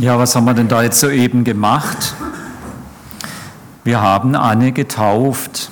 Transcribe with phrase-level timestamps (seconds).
[0.00, 2.14] Ja, was haben wir denn da jetzt soeben gemacht?
[3.84, 5.70] Wir haben Anne getauft.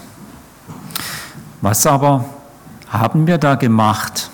[1.63, 2.27] Was aber
[2.91, 4.29] haben wir da gemacht?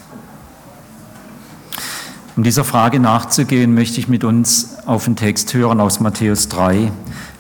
[2.35, 6.91] Um dieser Frage nachzugehen, möchte ich mit uns auf den Text hören aus Matthäus 3.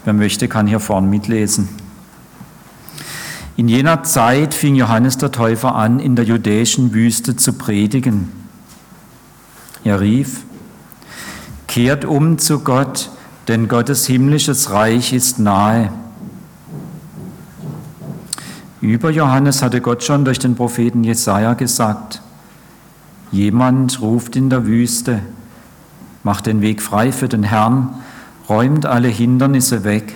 [0.05, 1.69] Wer möchte, kann hier vorne mitlesen.
[3.57, 8.31] In jener Zeit fing Johannes der Täufer an, in der judäischen Wüste zu predigen.
[9.83, 10.45] Er rief,
[11.75, 13.11] Kehrt um zu Gott,
[13.49, 15.91] denn Gottes himmlisches Reich ist nahe.
[18.81, 22.23] Über Johannes hatte Gott schon durch den Propheten Jesaja gesagt:
[23.33, 25.19] Jemand ruft in der Wüste,
[26.23, 27.97] macht den Weg frei für den Herrn,
[28.49, 30.15] räumt alle Hindernisse weg.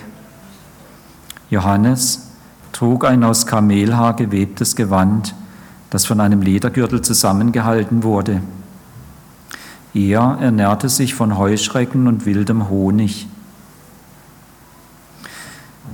[1.49, 2.29] Johannes
[2.71, 5.35] trug ein aus Kamelhaar gewebtes Gewand,
[5.89, 8.39] das von einem Ledergürtel zusammengehalten wurde.
[9.93, 13.27] Er ernährte sich von Heuschrecken und wildem Honig.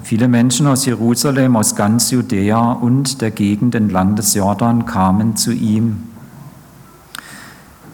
[0.04, 5.52] Viele Menschen aus Jerusalem, aus ganz Judäa und der Gegend entlang des Jordan kamen zu
[5.52, 6.04] ihm.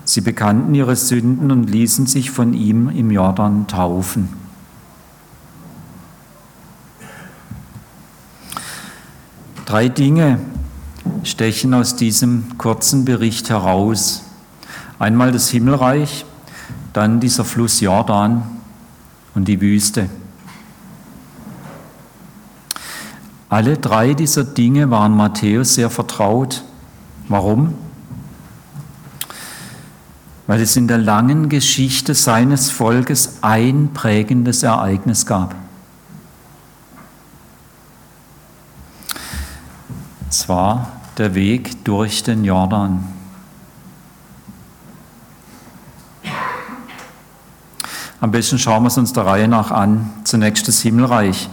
[0.03, 4.27] Sie bekannten ihre Sünden und ließen sich von ihm im Jordan taufen.
[9.65, 10.39] Drei Dinge
[11.23, 14.23] stechen aus diesem kurzen Bericht heraus.
[15.01, 16.25] Einmal das Himmelreich,
[16.93, 18.43] dann dieser Fluss Jordan
[19.33, 20.11] und die Wüste.
[23.49, 26.63] Alle drei dieser Dinge waren Matthäus sehr vertraut.
[27.29, 27.73] Warum?
[30.45, 35.55] Weil es in der langen Geschichte seines Volkes ein prägendes Ereignis gab.
[40.29, 43.20] Es war der Weg durch den Jordan.
[48.21, 50.11] Am besten schauen wir es uns der Reihe nach an.
[50.25, 51.49] Zunächst das Himmelreich.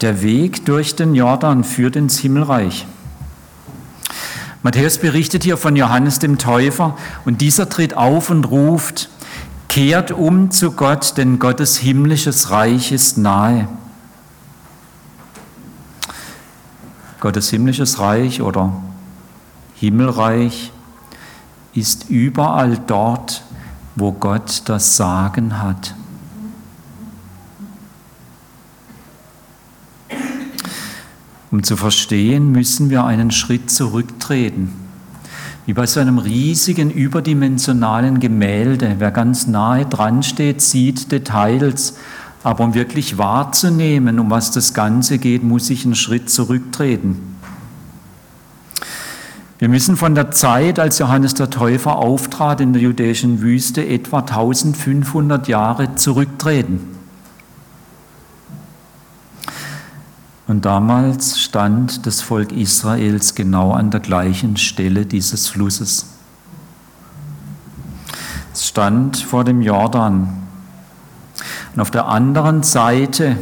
[0.00, 2.86] Der Weg durch den Jordan führt ins Himmelreich.
[4.64, 9.10] Matthäus berichtet hier von Johannes dem Täufer und dieser tritt auf und ruft,
[9.68, 13.68] kehrt um zu Gott, denn Gottes himmlisches Reich ist nahe.
[17.20, 18.72] Gottes himmlisches Reich oder
[19.76, 20.72] Himmelreich
[21.74, 23.44] ist überall dort,
[23.96, 25.94] wo Gott das Sagen hat.
[31.50, 34.72] Um zu verstehen, müssen wir einen Schritt zurücktreten.
[35.66, 38.96] Wie bei so einem riesigen überdimensionalen Gemälde.
[38.98, 41.94] Wer ganz nahe dran steht, sieht Details.
[42.42, 47.31] Aber um wirklich wahrzunehmen, um was das Ganze geht, muss ich einen Schritt zurücktreten.
[49.62, 54.18] Wir müssen von der Zeit, als Johannes der Täufer auftrat in der jüdischen Wüste, etwa
[54.18, 56.80] 1500 Jahre zurücktreten.
[60.48, 66.06] Und damals stand das Volk Israels genau an der gleichen Stelle dieses Flusses.
[68.52, 70.42] Es stand vor dem Jordan.
[71.72, 73.38] Und auf der anderen Seite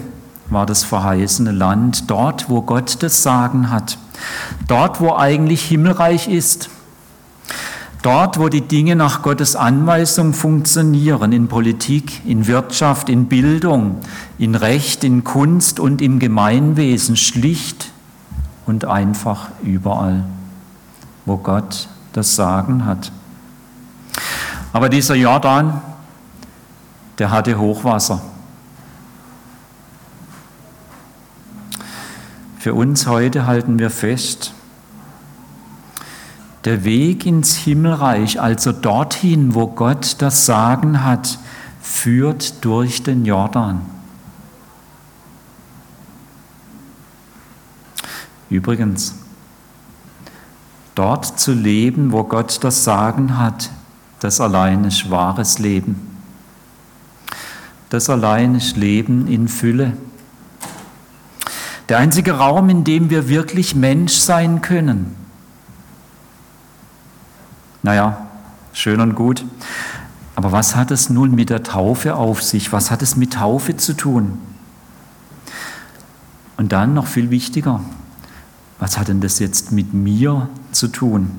[0.51, 3.97] war das verheißene Land, dort, wo Gott das Sagen hat.
[4.67, 6.71] Dort, wo eigentlich Himmelreich ist.
[8.03, 13.99] Dort, wo die Dinge nach Gottes Anweisung funktionieren, in Politik, in Wirtschaft, in Bildung,
[14.39, 17.91] in Recht, in Kunst und im Gemeinwesen, schlicht
[18.65, 20.25] und einfach überall,
[21.27, 23.13] wo Gott das Sagen hat.
[24.73, 25.83] Aber dieser Jordan,
[27.19, 28.23] der hatte Hochwasser.
[32.61, 34.53] Für uns heute halten wir fest,
[36.67, 41.39] der Weg ins Himmelreich, also dorthin, wo Gott das Sagen hat,
[41.81, 43.81] führt durch den Jordan.
[48.51, 49.15] Übrigens,
[50.95, 53.71] dort zu leben, wo Gott das Sagen hat,
[54.19, 55.99] das allein ist wahres Leben.
[57.89, 59.95] Das allein ist Leben in Fülle.
[61.91, 65.17] Der einzige Raum, in dem wir wirklich Mensch sein können.
[67.83, 68.29] Naja,
[68.73, 69.45] schön und gut.
[70.37, 72.73] Aber was hat es nun mit der Taufe auf sich?
[72.73, 74.39] Was hat es mit Taufe zu tun?
[76.57, 77.81] Und dann noch viel wichtiger,
[78.79, 81.33] was hat denn das jetzt mit mir zu tun?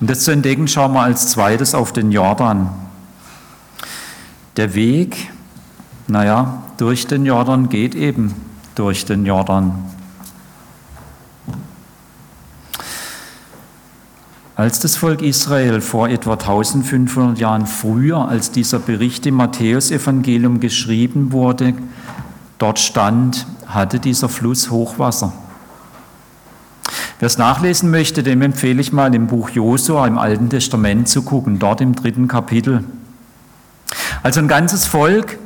[0.00, 2.70] Um das zu entdecken, schauen wir als zweites auf den Jordan.
[4.56, 5.30] Der Weg,
[6.06, 8.34] naja, durch den Jordan geht eben
[8.74, 9.84] durch den Jordan.
[14.54, 21.30] Als das Volk Israel vor etwa 1500 Jahren früher, als dieser Bericht im Matthäusevangelium geschrieben
[21.32, 21.74] wurde,
[22.58, 25.32] dort stand, hatte dieser Fluss Hochwasser.
[27.20, 31.22] Wer es nachlesen möchte, dem empfehle ich mal im Buch Josua im Alten Testament zu
[31.22, 32.84] gucken, dort im dritten Kapitel.
[34.22, 35.38] Also ein ganzes Volk,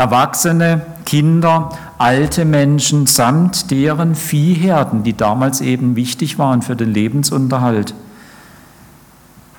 [0.00, 1.68] Erwachsene, Kinder,
[1.98, 7.92] alte Menschen samt deren Viehherden, die damals eben wichtig waren für den Lebensunterhalt,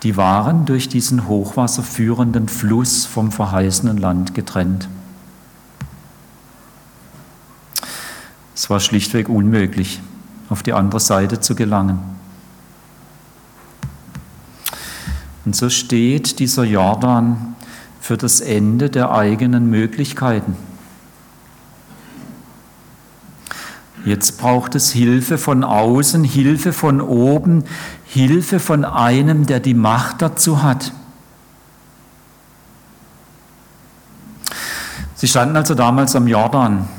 [0.02, 4.90] die waren durch diesen hochwasserführenden Fluss vom verheißenen Land getrennt.
[8.56, 10.02] Es war schlichtweg unmöglich,
[10.50, 12.00] auf die andere Seite zu gelangen.
[15.46, 17.51] Und so steht dieser Jordan
[18.12, 20.58] für das Ende der eigenen Möglichkeiten.
[24.04, 27.64] Jetzt braucht es Hilfe von außen, Hilfe von oben,
[28.04, 30.92] Hilfe von einem, der die Macht dazu hat.
[35.16, 36.90] Sie standen also damals am Jordan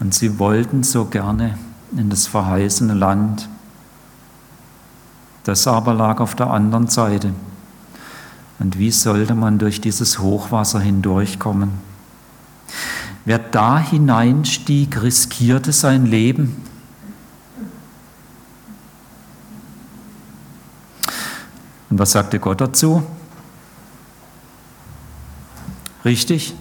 [0.00, 1.56] und sie wollten so gerne
[1.96, 3.48] in das verheißene Land.
[5.44, 7.32] Das aber lag auf der anderen Seite.
[8.58, 11.70] Und wie sollte man durch dieses Hochwasser hindurchkommen?
[13.24, 16.62] Wer da hineinstieg, riskierte sein Leben.
[21.90, 23.02] Und was sagte Gott dazu?
[26.04, 26.54] Richtig.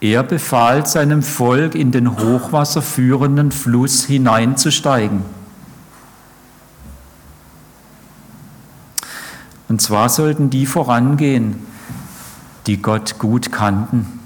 [0.00, 5.22] Er befahl seinem Volk, in den hochwasserführenden Fluss hineinzusteigen.
[9.68, 11.58] Und zwar sollten die vorangehen,
[12.66, 14.16] die Gott gut kannten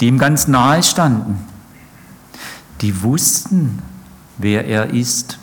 [0.00, 1.38] die ihm ganz nahe standen,
[2.80, 3.82] die wussten,
[4.38, 5.38] wer er ist.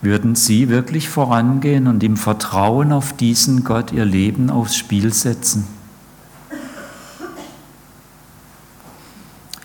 [0.00, 5.66] Würden sie wirklich vorangehen und im Vertrauen auf diesen Gott ihr Leben aufs Spiel setzen?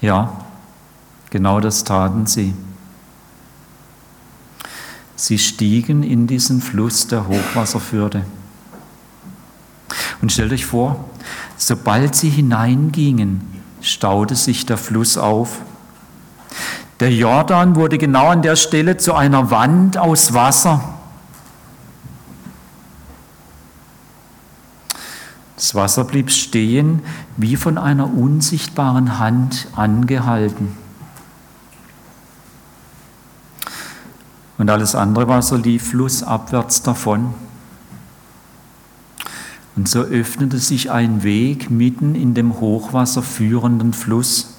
[0.02, 0.46] Ja,
[1.30, 2.54] genau das taten sie.
[5.20, 8.24] Sie stiegen in diesen Fluss der Hochwasserfürde.
[10.22, 11.10] Und stellt euch vor,
[11.58, 13.42] Sobald sie hineingingen,
[13.82, 15.60] staute sich der Fluss auf.
[17.02, 20.82] Der Jordan wurde genau an der Stelle zu einer Wand aus Wasser.
[25.58, 27.02] Das Wasser blieb stehen,
[27.36, 30.78] wie von einer unsichtbaren Hand angehalten.
[34.60, 37.34] Und alles andere Wasser lief flussabwärts davon.
[39.78, 44.58] Und so öffnete sich ein Weg mitten in dem Hochwasser führenden Fluss.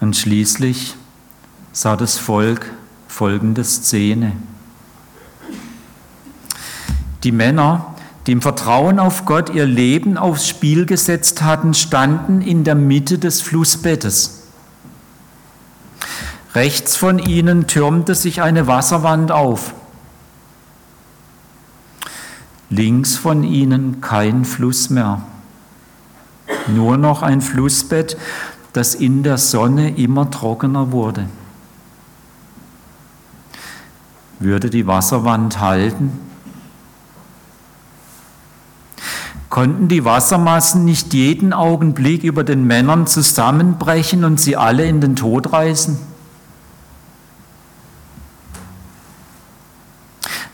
[0.00, 0.94] Und schließlich
[1.72, 2.70] sah das Volk
[3.08, 4.36] folgende Szene.
[7.24, 7.96] Die Männer,
[8.28, 13.18] die im Vertrauen auf Gott ihr Leben aufs Spiel gesetzt hatten, standen in der Mitte
[13.18, 14.41] des Flussbettes.
[16.54, 19.74] Rechts von ihnen türmte sich eine Wasserwand auf
[22.72, 25.22] links von ihnen kein Fluss mehr,
[26.68, 28.16] nur noch ein Flussbett,
[28.72, 31.26] das in der Sonne immer trockener wurde.
[34.38, 36.18] Würde die Wasserwand halten?
[39.50, 45.14] Konnten die Wassermassen nicht jeden Augenblick über den Männern zusammenbrechen und sie alle in den
[45.14, 46.11] Tod reißen?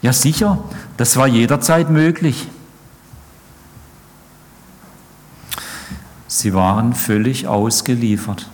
[0.00, 0.62] Ja sicher,
[0.96, 2.48] das war jederzeit möglich.
[6.28, 8.48] Sie waren völlig ausgeliefert.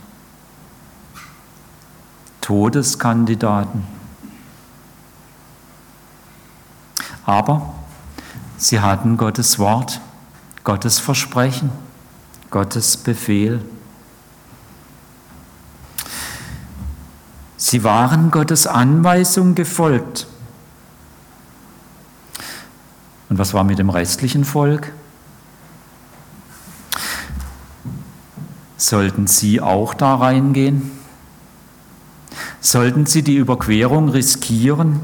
[2.41, 3.85] Todeskandidaten.
[7.27, 7.75] Aber
[8.57, 10.01] sie hatten Gottes Wort,
[10.63, 11.71] Gottes Versprechen,
[12.51, 13.63] Gottes Befehl.
[17.57, 20.27] Sie waren Gottes Anweisung gefolgt.
[23.29, 24.93] Und was war mit dem restlichen Volk?
[28.77, 30.91] Sollten sie auch da reingehen?
[32.61, 35.01] Sollten sie die Überquerung riskieren?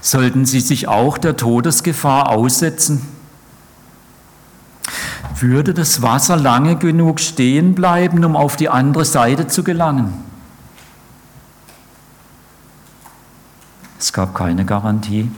[0.00, 3.06] Sollten sie sich auch der Todesgefahr aussetzen?
[5.38, 10.12] Würde das Wasser lange genug stehen bleiben, um auf die andere Seite zu gelangen?
[13.98, 15.30] Es gab keine Garantie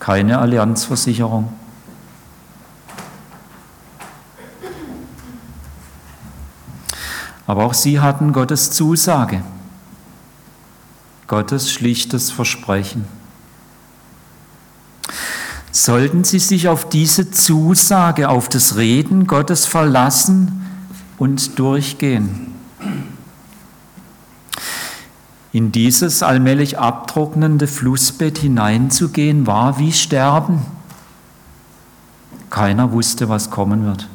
[0.00, 1.52] keine Allianzversicherung.
[7.46, 9.42] Aber auch sie hatten Gottes Zusage,
[11.26, 13.04] Gottes schlichtes Versprechen.
[15.72, 20.66] Sollten sie sich auf diese Zusage, auf das Reden Gottes verlassen
[21.18, 22.54] und durchgehen?
[25.52, 30.60] In dieses allmählich abtrocknende Flussbett hineinzugehen, war wie Sterben.
[32.50, 34.08] Keiner wusste, was kommen wird.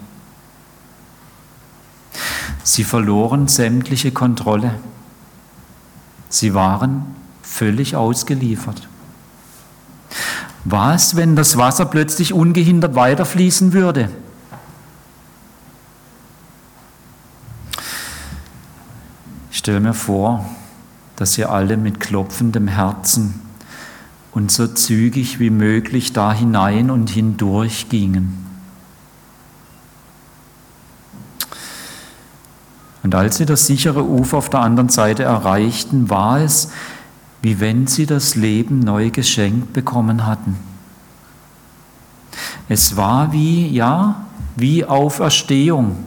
[2.63, 4.75] Sie verloren sämtliche Kontrolle.
[6.29, 7.05] Sie waren
[7.43, 8.87] völlig ausgeliefert.
[10.63, 14.09] Was, wenn das Wasser plötzlich ungehindert weiterfließen würde?
[19.51, 20.43] Ich stelle mir vor,
[21.15, 23.41] dass ihr alle mit klopfendem Herzen
[24.31, 28.45] und so zügig wie möglich da hinein und hindurch gingen.
[33.01, 36.71] Und als sie das sichere Ufer auf der anderen Seite erreichten, war es,
[37.43, 40.57] wie wenn sie das Leben neu geschenkt bekommen hatten.
[42.67, 45.97] Es war wie, ja, wie Auferstehung.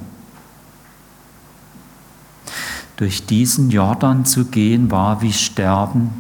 [2.98, 6.10] Durch diesen Jordan zu gehen war wie Sterben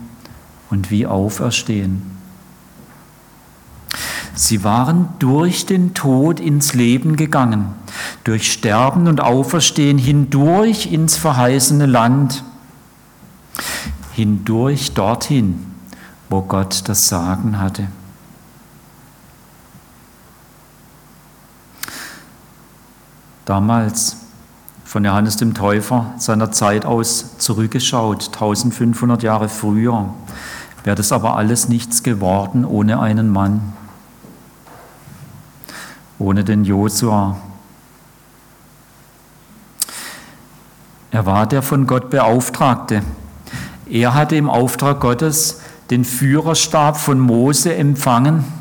[0.70, 2.02] und wie Auferstehen.
[4.32, 7.74] Sie waren durch den Tod ins Leben gegangen,
[8.22, 12.44] durch Sterben und Auferstehen hindurch ins verheißene Land
[14.12, 15.66] hindurch dorthin,
[16.30, 17.88] wo Gott das Sagen hatte.
[23.44, 24.27] Damals
[24.88, 30.08] von Johannes dem Täufer seiner Zeit aus zurückgeschaut, 1500 Jahre früher,
[30.82, 33.74] wäre das aber alles nichts geworden ohne einen Mann,
[36.18, 37.36] ohne den Josua.
[41.10, 43.02] Er war der von Gott Beauftragte,
[43.90, 48.57] er hatte im Auftrag Gottes den Führerstab von Mose empfangen.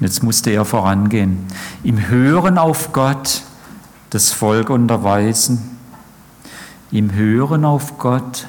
[0.00, 1.38] Jetzt musste er vorangehen.
[1.82, 3.42] Im Hören auf Gott
[4.10, 5.78] das Volk unterweisen.
[6.90, 8.46] Im Hören auf Gott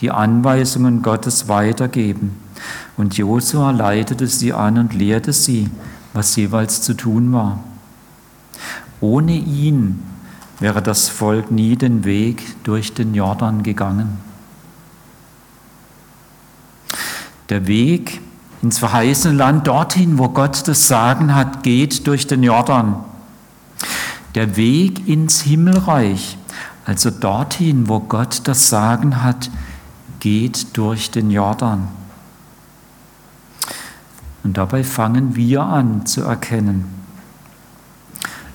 [0.00, 2.36] die Anweisungen Gottes weitergeben.
[2.96, 5.70] Und Josua leitete sie an und lehrte sie,
[6.12, 7.60] was jeweils zu tun war.
[9.00, 10.02] Ohne ihn
[10.58, 14.18] wäre das Volk nie den Weg durch den Jordan gegangen.
[17.48, 18.20] Der Weg
[18.62, 22.96] ins verheißene Land, dorthin, wo Gott das Sagen hat, geht durch den Jordan.
[24.34, 26.36] Der Weg ins Himmelreich,
[26.84, 29.50] also dorthin, wo Gott das Sagen hat,
[30.20, 31.88] geht durch den Jordan.
[34.44, 37.00] Und dabei fangen wir an zu erkennen,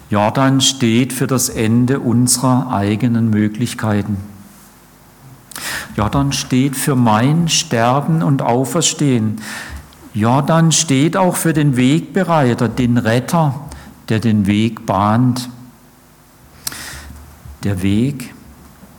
[0.10, 4.18] Jordan steht für das Ende unserer eigenen Möglichkeiten.
[5.98, 9.42] Jordan steht für mein Sterben und Auferstehen.
[10.16, 13.54] Jordan steht auch für den Wegbereiter, den Retter,
[14.08, 15.50] der den Weg bahnt.
[17.66, 18.34] Der Weg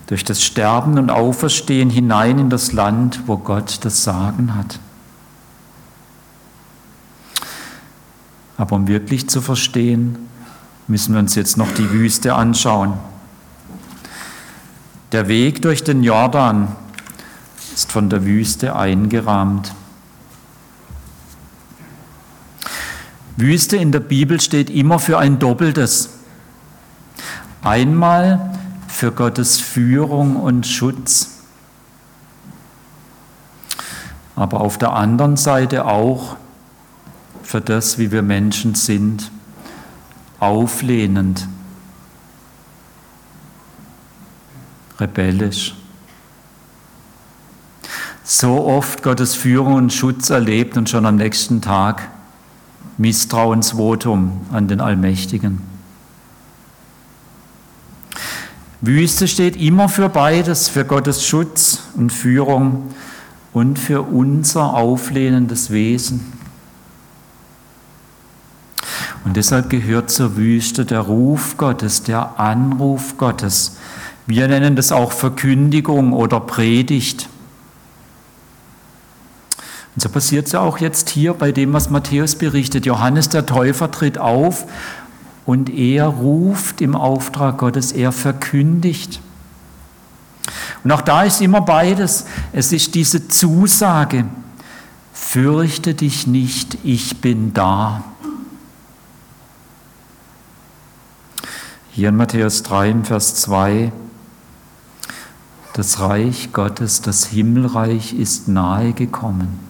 [0.08, 4.78] durch das Sterben und Auferstehen hinein in das Land, wo Gott das Sagen hat.
[8.58, 10.18] Aber um wirklich zu verstehen,
[10.86, 12.92] müssen wir uns jetzt noch die Wüste anschauen.
[15.12, 16.76] Der Weg durch den Jordan
[17.74, 19.72] ist von der Wüste eingerahmt.
[23.36, 26.10] Wüste in der Bibel steht immer für ein Doppeltes.
[27.62, 31.32] Einmal für Gottes Führung und Schutz,
[34.36, 36.36] aber auf der anderen Seite auch
[37.42, 39.30] für das, wie wir Menschen sind
[40.38, 41.46] auflehnend,
[44.98, 45.74] rebellisch.
[48.24, 52.08] So oft Gottes Führung und Schutz erlebt und schon am nächsten Tag
[52.98, 55.60] Misstrauensvotum an den Allmächtigen.
[58.80, 62.94] Wüste steht immer für beides, für Gottes Schutz und Führung
[63.52, 66.32] und für unser auflehnendes Wesen.
[69.24, 73.76] Und deshalb gehört zur Wüste der Ruf Gottes, der Anruf Gottes.
[74.26, 77.28] Wir nennen das auch Verkündigung oder Predigt.
[79.96, 82.84] Und so passiert es ja auch jetzt hier bei dem, was Matthäus berichtet.
[82.84, 84.66] Johannes der Täufer tritt auf
[85.46, 89.22] und er ruft im Auftrag Gottes, er verkündigt.
[90.84, 92.26] Und auch da ist immer beides.
[92.52, 94.26] Es ist diese Zusage,
[95.14, 98.04] fürchte dich nicht, ich bin da.
[101.90, 103.92] Hier in Matthäus 3, Vers 2,
[105.72, 109.65] das Reich Gottes, das Himmelreich ist nahe gekommen.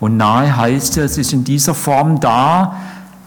[0.00, 2.76] Und nahe heißt ja, es ist in dieser Form da,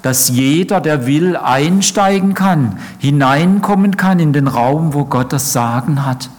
[0.02, 6.06] dass jeder, der will, einsteigen kann, hineinkommen kann in den Raum, wo Gott das Sagen
[6.06, 6.30] hat.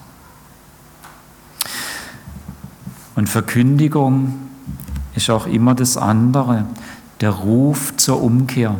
[3.14, 4.34] Und Verkündigung
[5.14, 6.64] ist auch immer das andere,
[7.20, 8.74] der Ruf zur Umkehr.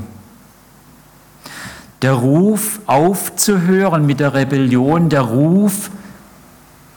[2.00, 5.90] Der Ruf aufzuhören mit der Rebellion, der Ruf,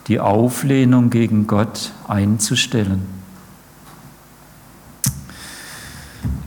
[0.08, 3.15] die Auflehnung gegen Gott einzustellen.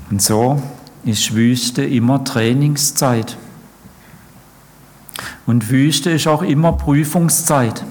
[0.10, 0.62] Und so
[1.04, 3.38] ist Wüste immer Trainingszeit.
[5.46, 7.84] Und Wüste ist auch immer Prüfungszeit.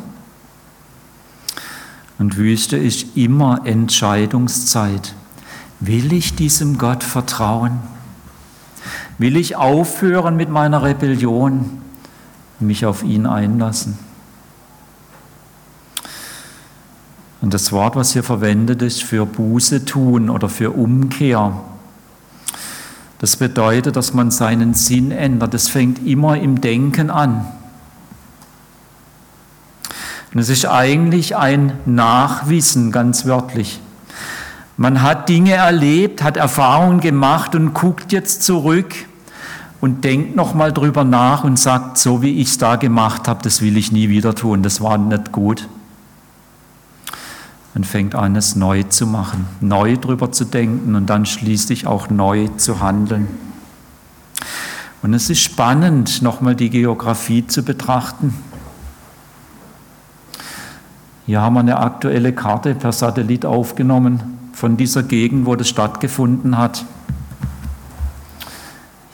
[2.18, 5.14] Und Wüste ist immer Entscheidungszeit.
[5.80, 7.78] Will ich diesem Gott vertrauen?
[9.18, 11.82] Will ich aufhören mit meiner Rebellion,
[12.58, 13.98] mich auf ihn einlassen?
[17.40, 21.60] Und das Wort, was hier verwendet ist für Buße tun oder für Umkehr,
[23.18, 25.52] das bedeutet, dass man seinen Sinn ändert.
[25.52, 27.46] Das fängt immer im Denken an.
[30.32, 33.80] Und es ist eigentlich ein Nachwissen, ganz wörtlich.
[34.76, 38.94] Man hat Dinge erlebt, hat Erfahrungen gemacht und guckt jetzt zurück
[39.80, 43.62] und denkt nochmal drüber nach und sagt, so wie ich es da gemacht habe, das
[43.62, 45.68] will ich nie wieder tun, das war nicht gut.
[47.78, 52.10] Man fängt an, es neu zu machen, neu drüber zu denken und dann schließlich auch
[52.10, 53.28] neu zu handeln.
[55.00, 58.34] Und es ist spannend, nochmal die Geografie zu betrachten.
[61.26, 66.58] Hier haben wir eine aktuelle Karte per Satellit aufgenommen von dieser Gegend, wo das stattgefunden
[66.58, 66.84] hat.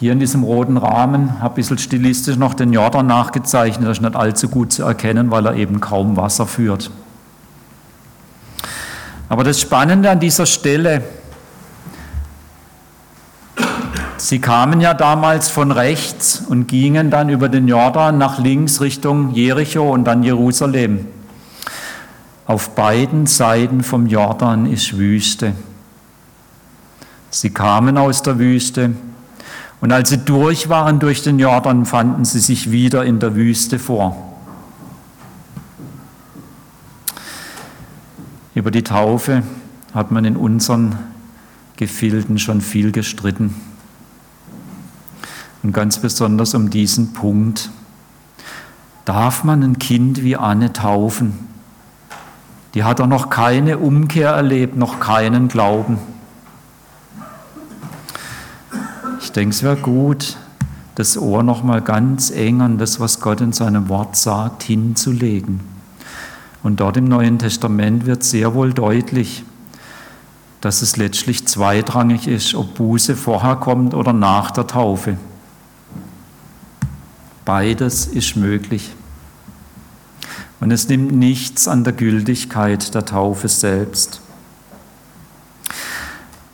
[0.00, 3.86] Hier in diesem roten Rahmen habe ich ein bisschen stilistisch noch den Jordan nachgezeichnet.
[3.86, 6.90] Das ist nicht allzu gut zu erkennen, weil er eben kaum Wasser führt.
[9.28, 11.02] Aber das Spannende an dieser Stelle,
[14.16, 19.32] sie kamen ja damals von rechts und gingen dann über den Jordan nach links Richtung
[19.32, 21.06] Jericho und dann Jerusalem.
[22.46, 25.54] Auf beiden Seiten vom Jordan ist Wüste.
[27.30, 28.92] Sie kamen aus der Wüste
[29.80, 33.78] und als sie durch waren durch den Jordan, fanden sie sich wieder in der Wüste
[33.78, 34.33] vor.
[38.54, 39.42] Über die Taufe
[39.92, 40.96] hat man in unseren
[41.76, 43.54] Gefilden schon viel gestritten.
[45.62, 47.70] Und ganz besonders um diesen Punkt.
[49.04, 51.48] Darf man ein Kind wie Anne taufen?
[52.74, 55.98] Die hat doch noch keine Umkehr erlebt, noch keinen Glauben.
[59.20, 60.36] Ich denke, es wäre gut,
[60.94, 65.73] das Ohr noch mal ganz eng an das, was Gott in seinem Wort sagt, hinzulegen.
[66.64, 69.44] Und dort im Neuen Testament wird sehr wohl deutlich,
[70.62, 75.18] dass es letztlich zweitrangig ist, ob Buße vorher kommt oder nach der Taufe.
[77.44, 78.92] Beides ist möglich.
[80.58, 84.22] Und es nimmt nichts an der Gültigkeit der Taufe selbst.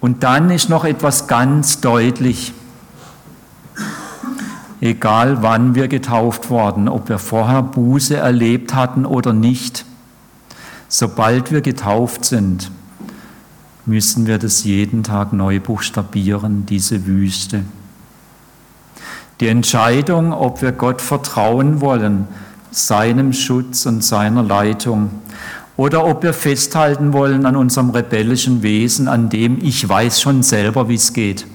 [0.01, 2.53] Und dann ist noch etwas ganz deutlich.
[4.81, 9.85] Egal wann wir getauft worden, ob wir vorher Buße erlebt hatten oder nicht,
[10.91, 12.71] sobald wir getauft sind,
[13.87, 17.65] müssen wir das jeden Tag neu buchstabieren, diese Wüste.
[19.41, 22.29] Die Entscheidung, ob wir Gott vertrauen wollen,
[22.71, 25.11] seinem Schutz und seiner Leitung.
[25.77, 30.89] Oder ob wir festhalten wollen an unserem rebellischen Wesen, an dem ich weiß schon selber,
[30.89, 31.47] wie es geht.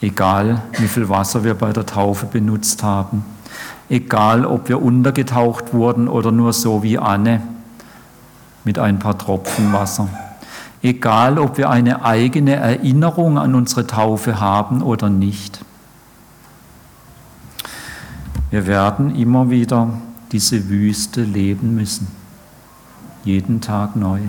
[0.00, 3.24] Egal, wie viel Wasser wir bei der Taufe benutzt haben.
[3.90, 7.42] Egal, ob wir untergetaucht wurden oder nur so wie Anne
[8.64, 10.08] mit ein paar Tropfen Wasser.
[10.82, 15.64] Egal, ob wir eine eigene Erinnerung an unsere Taufe haben oder nicht.
[18.50, 19.90] Wir werden immer wieder
[20.32, 22.08] diese Wüste leben müssen,
[23.24, 24.20] jeden Tag neu.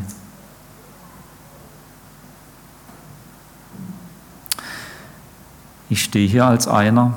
[5.90, 7.14] Ich stehe hier als einer,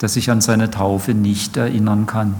[0.00, 2.36] der sich an seine Taufe nicht erinnern kann.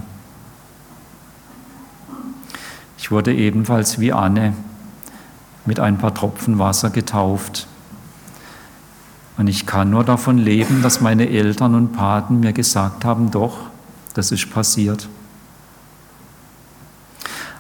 [2.99, 4.55] Ich wurde ebenfalls wie Anne
[5.65, 7.67] mit ein paar Tropfen Wasser getauft.
[9.37, 13.59] Und ich kann nur davon leben, dass meine Eltern und Paten mir gesagt haben, doch,
[14.15, 15.09] das ist passiert.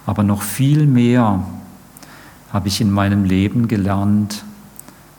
[0.06, 1.44] Aber noch viel mehr
[2.52, 4.44] habe ich in meinem Leben gelernt,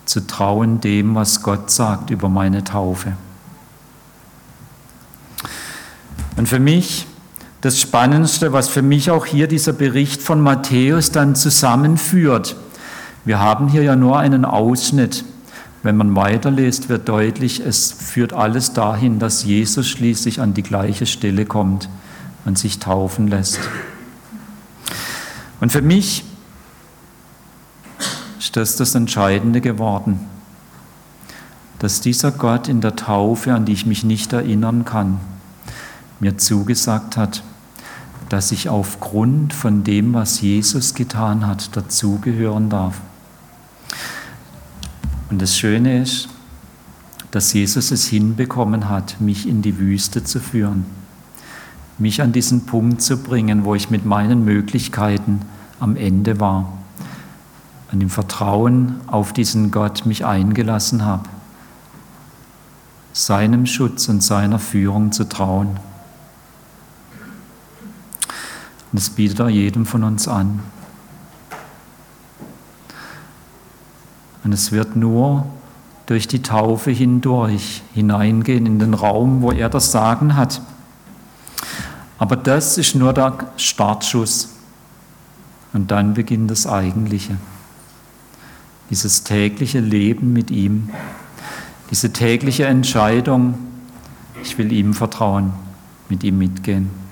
[0.06, 3.14] zu trauen dem, was Gott sagt über meine Taufe.
[6.38, 7.08] Und für mich
[7.62, 12.56] das Spannendste, was für mich auch hier dieser Bericht von Matthäus dann zusammenführt.
[13.26, 15.26] Wir haben hier ja nur einen Ausschnitt.
[15.84, 21.06] Wenn man weiterliest, wird deutlich, es führt alles dahin, dass Jesus schließlich an die gleiche
[21.06, 21.90] Stelle kommt
[22.46, 23.60] und sich taufen lässt.
[25.60, 26.24] Und für mich
[28.40, 30.20] ist das das Entscheidende geworden,
[31.80, 35.20] dass dieser Gott in der Taufe, an die ich mich nicht erinnern kann,
[36.20, 37.44] mir zugesagt hat,
[38.30, 43.00] dass ich aufgrund von dem, was Jesus getan hat, dazugehören darf.
[45.30, 46.30] Und das Schöne ist,
[47.32, 50.86] dass Jesus es hinbekommen hat, mich in die Wüste zu führen,
[51.98, 55.42] mich an diesen Punkt zu bringen, wo ich mit meinen Möglichkeiten
[55.80, 56.74] am Ende war,
[57.92, 61.28] an dem Vertrauen auf diesen Gott mich eingelassen habe,
[63.14, 65.80] seinem Schutz und seiner Führung zu trauen.
[68.92, 70.60] Und das bietet er jedem von uns an.
[74.44, 75.46] Und es wird nur
[76.06, 80.62] durch die Taufe hindurch hineingehen in den Raum, wo er das Sagen hat.
[82.18, 84.50] Aber das ist nur der Startschuss.
[85.74, 87.38] Und dann beginnt das Eigentliche.
[88.90, 90.90] Dieses tägliche Leben mit ihm.
[91.92, 93.56] Diese tägliche Entscheidung,
[94.42, 95.52] ich will ihm vertrauen,
[96.08, 97.07] mit ihm mitgehen.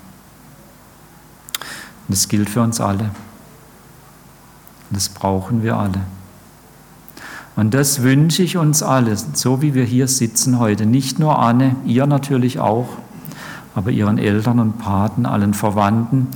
[2.08, 3.10] Und das gilt für uns alle.
[4.92, 6.02] Das brauchen wir alle.
[7.56, 10.86] Und das wünsche ich uns alle, so wie wir hier sitzen heute.
[10.86, 12.90] Nicht nur Anne, ihr natürlich auch,
[13.74, 16.28] aber ihren Eltern und Paten, allen Verwandten,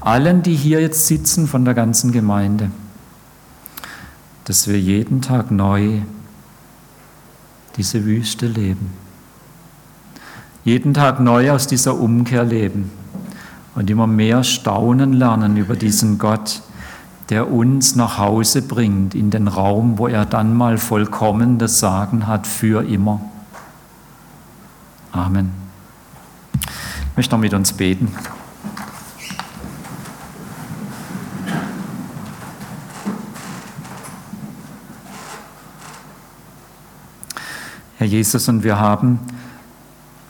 [0.00, 2.70] allen, die hier jetzt sitzen von der ganzen Gemeinde,
[4.44, 6.00] dass wir jeden Tag neu
[7.76, 8.90] diese Wüste leben.
[10.64, 12.90] Jeden Tag neu aus dieser Umkehr leben
[13.74, 16.62] und immer mehr staunen lernen über diesen Gott,
[17.30, 22.26] der uns nach Hause bringt, in den Raum, wo er dann mal vollkommen das Sagen
[22.26, 23.20] hat für immer.
[25.12, 25.50] Amen.
[26.60, 28.08] Ich möchte noch mit uns beten.
[37.98, 39.20] Herr Jesus, und wir haben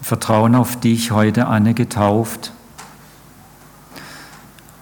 [0.01, 2.53] Vertrauen auf dich heute Anne getauft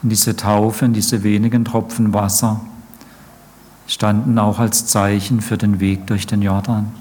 [0.04, 2.62] und diese Taufe und diese wenigen Tropfen Wasser
[3.88, 6.92] standen auch als Zeichen für den Weg durch den Jordan.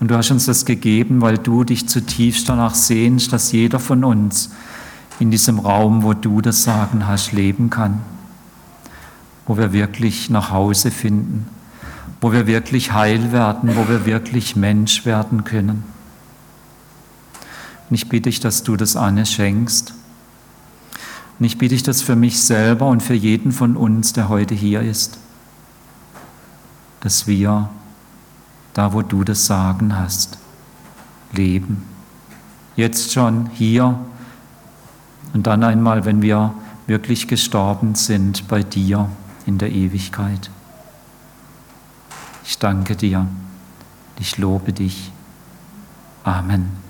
[0.00, 4.02] Und du hast uns das gegeben, weil du dich zutiefst danach sehnst, dass jeder von
[4.02, 4.50] uns
[5.20, 8.00] in diesem Raum, wo du das Sagen hast, leben kann,
[9.46, 11.46] wo wir wirklich nach Hause finden,
[12.20, 15.84] wo wir wirklich heil werden, wo wir wirklich Mensch werden können.
[17.92, 19.92] Und ich bitte dich, dass du das Anne schenkst.
[21.38, 24.54] Und ich bitte dich das für mich selber und für jeden von uns, der heute
[24.54, 25.18] hier ist,
[27.00, 27.68] dass wir
[28.72, 30.38] da, wo du das Sagen hast,
[31.32, 31.82] leben.
[32.76, 33.98] Jetzt schon hier
[35.34, 36.54] und dann einmal, wenn wir
[36.86, 39.10] wirklich gestorben sind bei dir
[39.44, 40.48] in der Ewigkeit.
[42.46, 43.26] Ich danke dir.
[44.18, 45.12] Ich lobe dich.
[46.24, 46.81] Amen.